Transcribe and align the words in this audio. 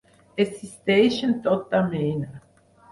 Existeixen 0.43 1.31
tota 1.45 1.83
mena. 1.95 2.41